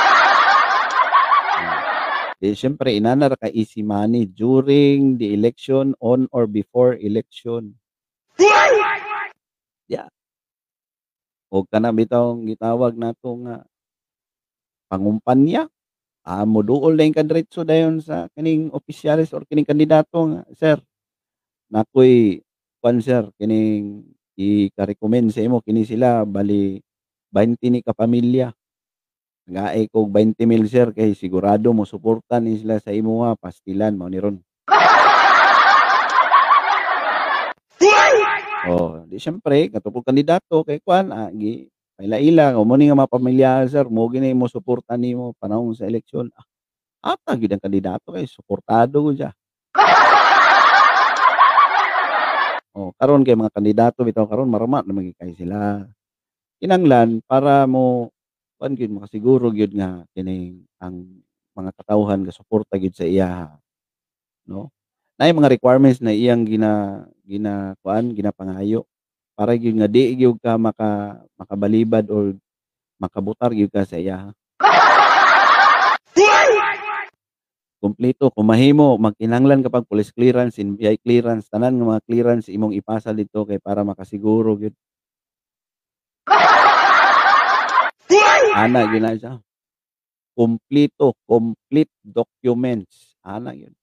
[2.42, 7.80] Di siyempre inana ra ka easy money during the election, on or before election.
[9.88, 10.10] Yeah.
[11.54, 13.64] Og kana bitawng gitawag nato nga
[14.92, 15.66] pangumpanya,
[16.26, 20.78] ah, moduol dayon ka diretso dayon sa kining opisyales or kining kandidato nga, "Sir,
[21.72, 22.42] nakoy
[22.82, 24.06] kuan sir kining
[24.38, 26.82] ika-recommend sa imo kini sila bali
[27.34, 28.52] 20 ni ka pamilya.
[29.46, 34.18] Nag-aay kog 20,000 sir kay sigurado mosuporta ni sila sa imo ha, pastilan mao ni
[34.18, 34.42] ron."
[38.66, 43.14] Oh, di siyempre katong kandidato kay kuan, ah, gi paila-ila, "O mo ni nga mga
[43.14, 46.46] pamilya sir, mo gini mosuporta nimo panahon sa eleksyon." Ah,
[47.16, 49.32] ata gyud ang kandidato kay suportado gud siya.
[52.76, 55.88] Oh, karon kay mga kandidato bitaw karon marama naman gyud kay sila.
[56.60, 58.12] Kinahanglan para mo
[58.56, 61.24] kuan gyud makasiguro gyud nga kining ang
[61.56, 63.52] mga katawhan gasuporta gyud sa iya,
[64.48, 64.72] no?
[65.16, 68.84] Naay mga requirements na iyang gina ginakuan, ginapangayo
[69.36, 72.36] para gyud nga di gyud ka maka makabalibad or
[73.00, 74.32] makabutar gyud ka sa iya.
[77.84, 82.74] Kumpleto kung mahimo magkinahanglan ka pag police clearance, NBI clearance, tanan nga mga clearance imong
[82.74, 84.74] ipasa didto kay para makasiguro gyud.
[88.56, 89.36] Ana gyud na siya.
[90.32, 93.76] Kumpleto, complete documents, ana gyud.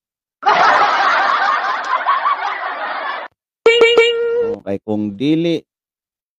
[4.49, 5.61] Oh, kay kung dili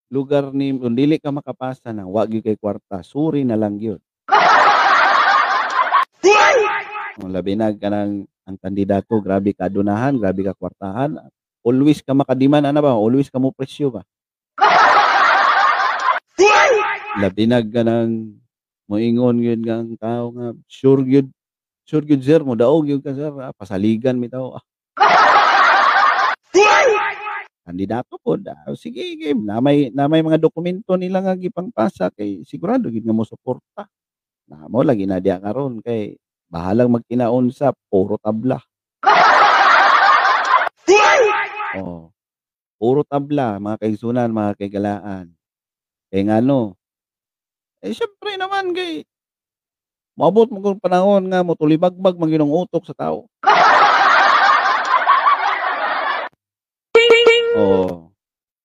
[0.10, 4.02] lugar ni kung dili ka makapasa nang wa gyud kay kwarta, suri na lang gyud.
[7.22, 11.22] Oh, labi na kanang ang kandidato grabe ka adunahan, grabe ka kwartahan,
[11.62, 14.02] always ka maka-demand ana ba, always ka mo presyo ba.
[17.14, 18.42] Labi na kanang
[18.90, 21.30] moingon gyud nga ang tawo nga sure gyud
[21.86, 24.64] sure gyud sir modaog gyud ka sir, ah, pasaligan bitaw, ah.
[27.64, 32.42] Kandidato pod, ah, sige game na may na may mga dokumento nila nga gipangpasa kay
[32.50, 33.86] sigurado gyud nga mosuporta.
[34.50, 36.18] Na mao lagi na diha karon kay
[36.50, 38.58] bahalang magkinaunsa puro tabla.
[41.78, 42.10] Oh,
[42.82, 45.26] puro tabla mga kaigsuonan, mga kaigalaan.
[46.10, 46.74] Kay ngano
[47.84, 49.04] eh, siyempre naman kay
[50.16, 53.28] moabot man kung panahon nga motulibagbag man gyud ang utok sa tawo.
[57.60, 58.16] Oo.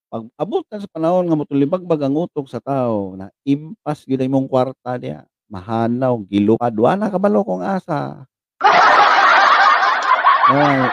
[0.09, 4.47] Pag abot na sa panahon nga motulibagbag ang utok sa tawo na impas gyud imong
[4.47, 8.23] kwarta diha, mahanaw, gilukad, wala kabalo kung asa.
[10.49, 10.89] Ay,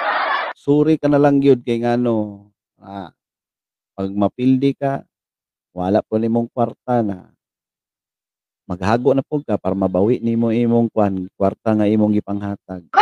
[0.58, 2.50] suri ka na lang gyud kay ngano,
[2.82, 3.14] ah,
[3.96, 5.06] pag mapildi ka,
[5.78, 7.35] wala po nimong kwarta na
[8.66, 12.82] maghago na pud ka para mabawi nimo imong kuan, kwarta nga imong gipanghatag.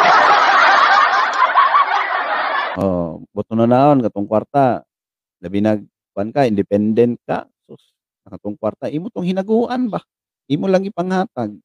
[2.83, 4.83] Oo, buton na naon katong kwarta,
[5.39, 5.79] labi na
[6.11, 7.95] kuan ka, independent ka, sus
[8.27, 10.03] ang atong kwarta imo tong hinaguan ba,
[10.51, 11.55] imo lang ipanghatag.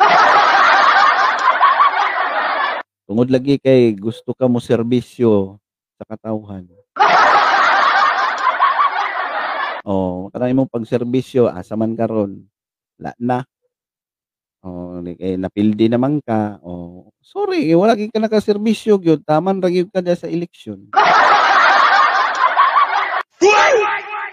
[3.08, 5.60] Tungod lagi kay gusto ka moserbisyo
[6.00, 6.64] sa katawhan.
[9.88, 12.46] Oo, kanang imong pagserbisyo asa man karon,
[12.98, 13.38] wala na.
[15.02, 19.90] Di kay napildi naman ka, oh, sorry wala gyud ka nakaserbisyo gyud, taman ra gyud
[19.90, 20.94] ka diha sa eleksyon.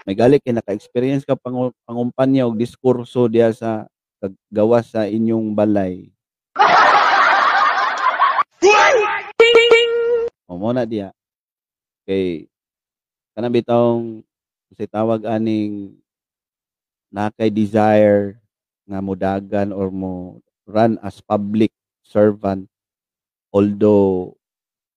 [0.08, 3.84] May gali kay naka-experience ka pangu pangumpanya og diskurso diha sa
[4.16, 6.08] kag gawas sa inyong balay.
[10.48, 11.12] O mao na diha.
[12.08, 12.48] Kay
[13.36, 14.24] kanang bitawng
[14.72, 15.94] unsay tawag aning
[17.12, 18.39] naa kay desire
[18.90, 21.70] nga modagan or mo run as public
[22.02, 22.66] servant,
[23.54, 24.34] although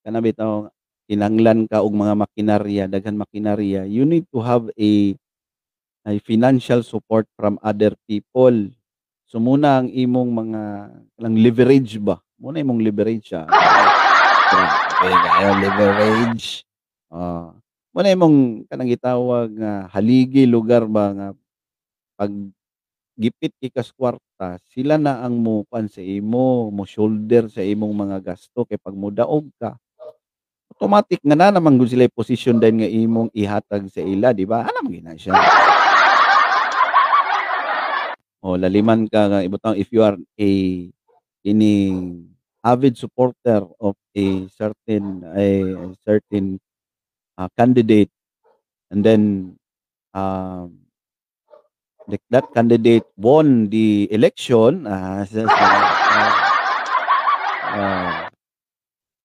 [0.02, 0.74] kanang bitawng
[1.06, 5.14] kinahanglan ka og mga makinarya, daghang makinarya, you need to have a
[6.04, 8.54] a financial support from other people.
[9.30, 10.62] So muna ang imong mga
[11.18, 13.48] kanang leverage ba, muna imong leverage siya.
[15.00, 16.68] Kayo leverage.
[17.10, 17.56] Oo,
[17.96, 21.28] muna imong kanang gitawag nga haligi lugar ba nga
[22.20, 22.32] pag
[23.14, 28.82] gipit ikas kwarta, sila na ang mokuan sa imo, mo-shoulder sa imong mga gasto kay
[28.82, 29.78] pag modaog ka,
[30.74, 34.66] automatic nga naa naman gud sila'y posisyon din nga imong ihatag sa ila, di ba?
[34.66, 35.34] Ana man gyud na siya.
[38.44, 40.52] O laliman ka nga ibutang if you are a
[41.48, 42.28] kining
[42.60, 45.48] avid supporter of a certain a
[46.04, 46.60] certain,
[47.40, 48.12] ah, candidate
[48.92, 49.56] and then,
[50.12, 50.83] um,
[52.08, 55.68] like that candidate won the election, ah, sa sa
[57.74, 58.14] ah,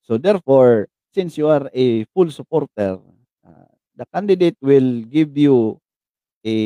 [0.03, 2.99] so therefore, since you are a full supporter,
[3.43, 5.79] ah, the candidate will give you
[6.47, 6.59] a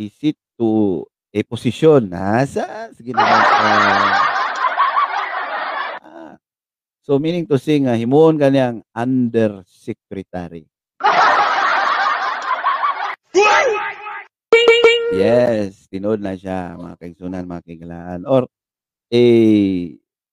[0.00, 3.58] a seat to a posisyon, asa sige naman ka.
[6.04, 6.34] Ah,
[7.00, 10.68] so meaning to say nga himuon ka niyang undersecretary.
[15.10, 18.46] Yes, tinuod na siya mga kaigsunan, mga kaigalahan or
[19.10, 19.24] a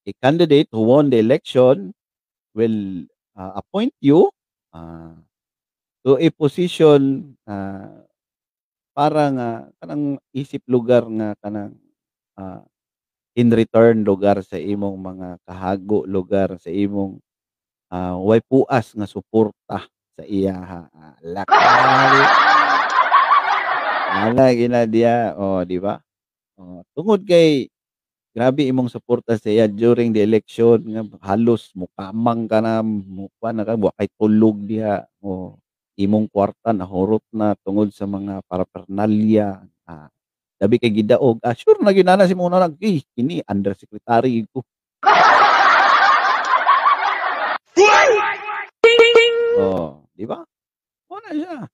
[0.07, 1.93] a candidate who won the election
[2.57, 3.05] will,
[3.37, 4.31] ah, appoint you,
[4.75, 5.13] ah,
[6.05, 8.03] to a position, ah,
[8.95, 9.49] para nga
[9.81, 11.75] kanang isip lugar nga kanang,
[12.37, 12.61] ah,
[13.37, 17.21] in return lugar sa imong mga kahago, lugar sa imong,
[17.93, 22.23] ah, way puas nga suporta sa iyaha, ah, lakali.
[24.07, 25.99] Ana gina diha, oh, di ba?
[26.55, 27.67] Oh, tungod kay
[28.31, 33.59] grabe imong suporta sa iya during the election nga halos mokamang ka na, mo kuan
[33.59, 35.59] na ka, kay tulog diha, oh,
[35.99, 40.07] imong kwarta nahurot na tungod sa mga paraphernalia, ah,
[40.61, 44.63] labi kay gidaog, ah, sure na gyud ana si imong anak, "Eh, kini undersecretary ko."
[49.57, 50.45] Oh, di ba?
[51.09, 51.65] Mao na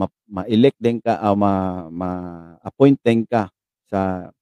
[0.00, 3.52] Ma ma-elect din ka, ma ma-appoint din ka
[3.84, 4.32] sa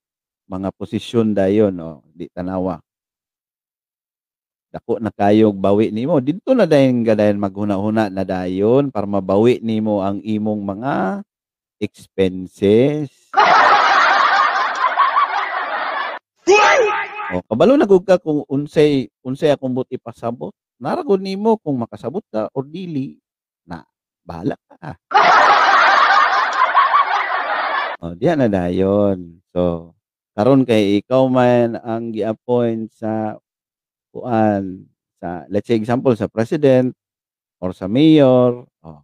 [0.46, 2.78] mga posisyon dayon, oh, di tanawa.
[4.70, 9.58] Dako na kayog bawi nimo, didto na dayon ka dayon maghuna-huna na dayon para mabawi
[9.58, 11.26] nimo ang imong mga
[11.82, 13.10] expenses.
[17.34, 22.22] Oh, kabalo na ka kung unsay unsay akong buot ipasabot, nara gud nimo kung makasabot
[22.30, 23.18] ka or dili,
[23.66, 23.84] na
[24.22, 24.96] bahala ka.
[27.98, 29.42] Oh, diha na dayon.
[29.50, 29.90] So,
[30.38, 33.34] karon kay ikaw man ang gi-appoint sa
[34.14, 34.86] kuan,
[35.18, 36.94] sa let's say example sa president
[37.58, 39.00] or sa mayor, oh,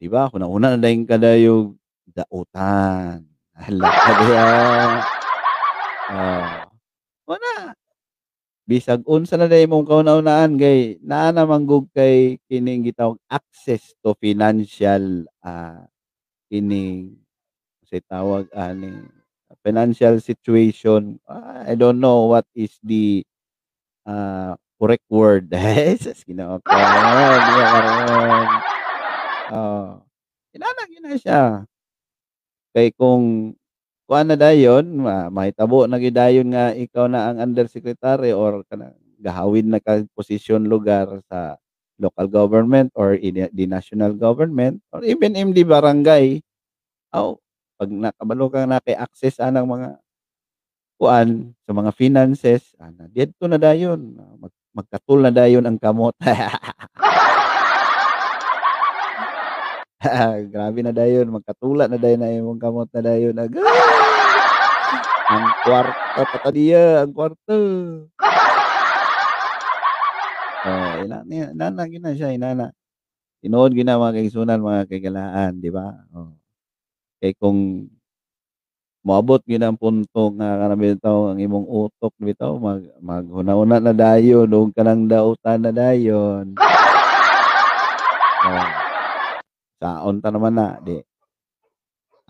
[0.00, 1.76] di ba hunahuna na dayon kadayog
[2.12, 3.24] dautan,
[3.60, 4.48] hala ka diha.
[6.08, 6.46] Oh,
[7.28, 7.72] mao na.
[8.68, 14.12] Bisag unsa na dayon imong kauna-unahan kay naa naman gud kay kining gitawag access to
[14.20, 15.88] financial, ah,
[16.52, 17.16] kining
[17.88, 19.08] say tawag ani
[19.64, 23.24] financial situation, I don't know what is the,
[24.06, 25.50] ah, correct word.
[26.02, 26.70] Sus, Ginoo ko.
[29.48, 30.04] Oo,
[30.54, 31.42] inana gyud na siya.
[32.76, 33.56] Kay kung
[34.08, 38.96] kuan na dayon ma mahitabo na gyud dayon nga ikaw na ang undersecretary or kanang
[39.18, 41.58] gahawid na kag posisyon lugar sa
[41.98, 46.38] local government or in the national government or even the barangay.
[47.16, 47.34] Aw,
[47.78, 50.02] 'pag nakabalo ka na kay access anang mga
[50.98, 56.14] kuan sa mga finances, ana diyadto na dayon mag magkatul na dayon ang kamot.
[60.54, 63.62] Grabe na dayon magkatula na dayon ang imong kamot na dayon agay.
[65.28, 67.52] Ang kwarta pa ta diya, ang kwarta.
[70.64, 72.72] Oh, ina ni inana gyud na siya, inana.
[73.44, 76.00] Tinuod gyud na mga kaigsunan, mga kaigalaan, di ba?
[76.16, 76.32] Oh.
[77.18, 77.90] Kay kung
[79.02, 84.46] moabot gyud ang punto nga kanang bitaw ang imong utok bitaw mag maghuna-una na dayon
[84.54, 86.54] ug kanang dautan na dayon.
[88.38, 88.68] Oh.
[89.82, 90.98] Saon ta naman na, di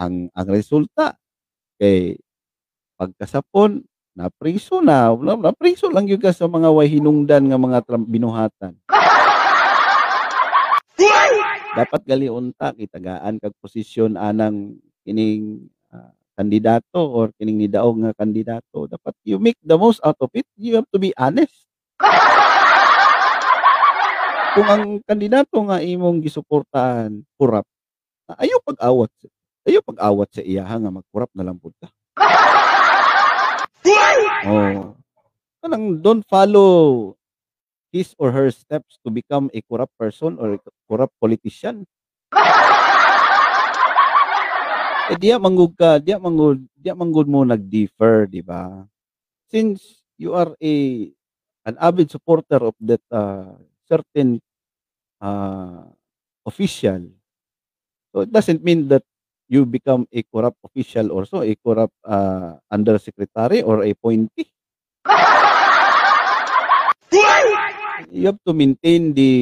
[0.01, 1.17] ang ang resulta
[1.77, 2.17] kay
[2.97, 3.85] pagkasapon
[4.17, 8.75] napriso na, na napriso lang gyud sa mga way hinungdan nga mga binuhatan.
[11.79, 18.91] Dapat gali unta kitagaan kag posisyon anang kining, ah, kandidato or kining nidaog nga kandidato.
[18.91, 21.71] Dapat you make the most out of it, you have to be honest.
[24.59, 27.63] Kung ang kandidato nga imong gisuportahan korap,
[28.27, 29.13] ayaw pag-awat
[29.69, 31.87] ayaw pag-awat sa iyaha nga mag-korap na lang pud ka.
[34.49, 34.95] Oh,
[35.59, 37.13] kanang don't follow
[37.91, 41.85] his or her steps to become a corrupt person or corrupt politician.
[45.09, 48.85] Eh, diya manggod ka, diya manggod diya manggod mo nag-differ, di ba?
[49.49, 50.75] Since you are a
[51.65, 53.57] an avid supporter of that, ah,
[53.89, 54.37] certain,
[55.25, 55.89] ah,
[56.45, 57.09] official,
[58.13, 59.05] so it doesn't mean that
[59.49, 64.53] you become a corrupt official also, a corrupt, ah, undersecretary or appointee.
[68.13, 69.33] You have to maintain the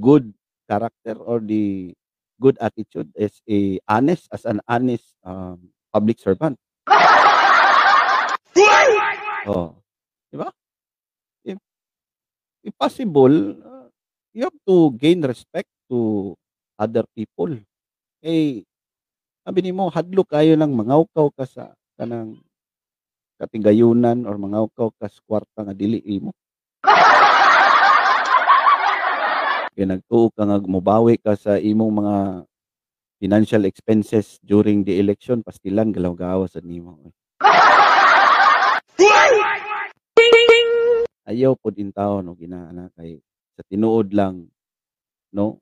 [0.00, 0.32] good
[0.68, 1.94] character or the
[2.36, 6.58] good attitude as a honest as an honest, um, public servant.
[9.46, 9.78] Oh,
[10.26, 10.50] di ba?
[11.46, 11.58] If
[12.66, 13.86] if possible, ah,
[14.34, 16.34] you have to gain respect to
[16.74, 17.54] other people.
[18.26, 18.66] Eh,
[19.46, 22.42] sabi nimo hadlok kayo ng mangawkaw ka sa kanang
[23.38, 26.34] katigayunan or mangawkaw ka sa kwarta nga dili imo.
[29.76, 32.16] Kay nagtuo ka nga mobawi ka sa imong mga
[33.20, 36.96] financial expenses during the election, pastilan galaw-gawas sad nimo.
[41.28, 43.20] Ayaw pod in taon og inaana kay
[43.52, 44.48] sa tinuod lang,
[45.28, 45.60] no?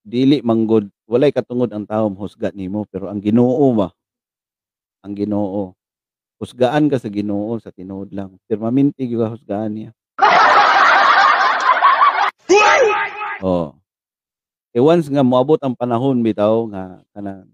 [0.00, 3.92] Dili manggod walay katungod ang tawo mohusga nimo pero ang Ginoo ba,
[5.04, 5.76] ang Ginoo,
[6.40, 9.92] husgaan ka sa Ginoo sa tinuod lang, permanente gyud husgaan niya.
[13.42, 13.74] Oh.
[14.70, 17.50] Eh, once nga moabot ang panahon bitaw nga kanang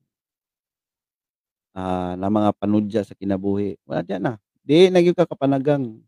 [1.76, 4.36] ah, na mga panudya sa kinabuhi, wala diya na.
[4.64, 6.00] Di na gyud ka kapanagang.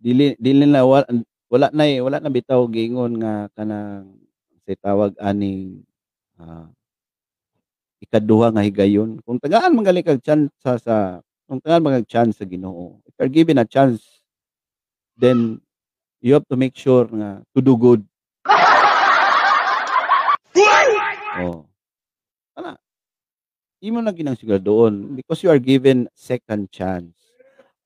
[0.00, 1.04] Dili dili na wa
[1.52, 4.16] wala na, eh, wala na bitaw giingon nga kanang
[4.64, 5.84] say tawag aning,
[6.40, 6.72] ah
[8.00, 9.20] ikaduha nga higayon.
[9.22, 10.96] Kung tagaan man kag tsansa sa
[11.44, 14.24] kung tagaan man kag chance sa Ginoo, if you're given a chance,
[15.20, 15.60] then
[16.24, 18.00] you have to make sure nga to do good.
[21.38, 21.62] Oh.
[22.58, 22.74] Ana,
[23.78, 27.14] imo na ginang siguraduhon because you are given second chance.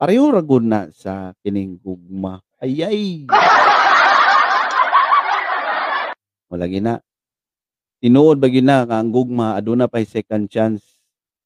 [0.01, 2.41] Pareho ra gud na sa kining gugma.
[2.57, 3.29] Ayay!
[6.51, 7.05] Wala gina.
[8.01, 10.97] Tinuod ba gyud na nga ang gugma aduna pay second chance.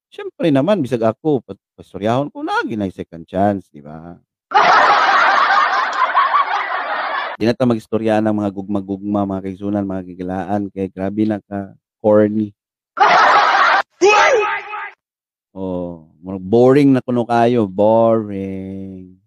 [0.08, 4.16] Siyempre naman bisag ako pa pastoryahon ko naa ginay second chance, di ba?
[7.38, 11.70] Di na ta magistorya ng mga gugma-gugma, mga kaigsunan, mga gigilaan kay grabe na ka
[12.02, 12.54] corny.
[15.54, 19.18] Oh, boring na kuno kayo, boring.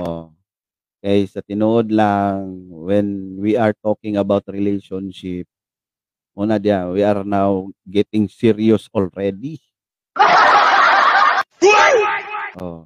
[0.00, 0.30] Oh.
[1.00, 5.48] Kay sa tinuod lang when we are talking about relationship,
[6.36, 9.58] una diya we are now getting serious already.
[12.60, 12.84] Oh.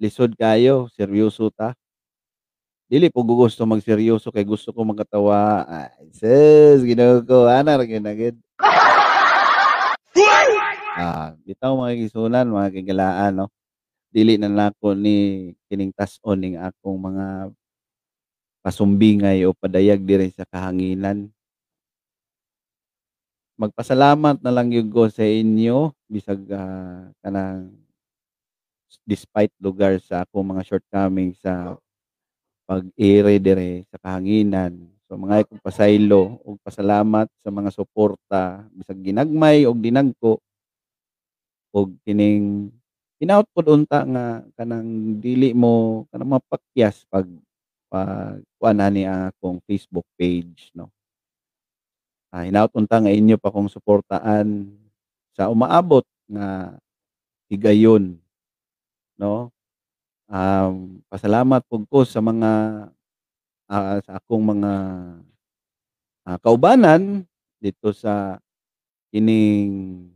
[0.00, 1.76] Lisod kayo, seryoso ta.
[2.90, 5.62] Dili po gusto magseryoso kay gusto ko makatawa.
[5.62, 8.34] Ay sus, Ginoo ko ana ra gyud.
[10.98, 13.46] Ah, bitaw mga igsunan, mga kagalaan 'no.
[14.10, 17.54] Dili na nako ni kining tas-on ning akong mga
[18.66, 21.30] pasumbingay o padayag diri sa kahanginan.
[23.54, 27.70] Magpasalamat na lang gyud ko sa inyo bisag, ah, kanang
[29.06, 31.78] despite lugar sa akong mga shortcomings sa
[32.70, 34.78] pag-iri diri sa kahanginan.
[35.10, 40.38] So mangay kong pasaylo ug pasalamat sa mga suporta bisag ginagmay ug dinagko.
[41.74, 42.70] Ug kining
[43.18, 47.26] hinaut pod unta nga kanang dili mo kanang mapakyas pag
[47.90, 50.94] pag kuan ani ang akong Facebook page no.
[52.30, 54.70] Ah, hinaut unta nga inyo pa kong suportaan
[55.34, 56.78] sa umaabot nga
[57.50, 58.14] higayon,
[59.18, 59.50] no.
[60.30, 62.50] Um, pasalamat pud ko sa mga,
[63.66, 64.72] ah, sa akong mga,
[66.28, 67.26] ah, kaubanan
[67.58, 68.38] dito sa
[69.10, 70.06] kining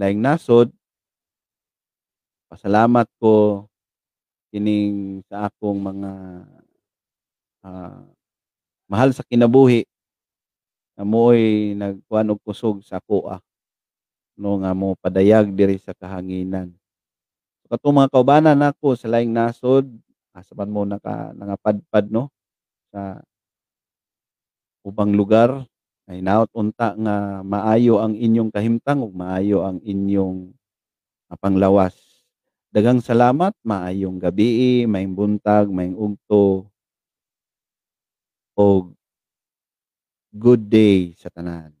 [0.00, 0.72] laing nasod.
[2.50, 3.62] Pasalamat ko
[4.50, 6.10] kining sa akong mga,
[7.62, 8.02] ah,
[8.90, 9.86] mahal sa kinabuhi
[10.96, 13.38] nga mo'y nagkuan og kusog sa akoa,
[14.40, 16.79] no nga mopadayag diri sa kahanginan.
[17.70, 19.86] Katong mga kaubanan nako sa laing nasod,
[20.34, 22.26] asa man mo naka nangapadpad no,
[22.90, 23.22] sa
[24.82, 25.62] ubang lugar,
[26.10, 30.50] ay hinaut unta nga maayo ang inyong kahimtang ug maayo ang inyong,
[31.38, 31.94] panglawas.
[32.74, 36.66] Daghang salamat, maayong gabii, maayong buntag, maayong ugto.
[38.58, 38.90] Og
[40.34, 41.79] good day sa tanan.